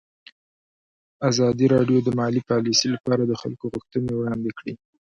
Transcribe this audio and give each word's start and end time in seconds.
ازادي 1.29 1.65
راډیو 1.75 1.99
د 2.03 2.09
مالي 2.19 2.41
پالیسي 2.49 2.87
لپاره 2.95 3.23
د 3.25 3.33
خلکو 3.41 3.65
غوښتنې 3.73 4.11
وړاندې 4.15 4.51
کړي. 4.57 4.73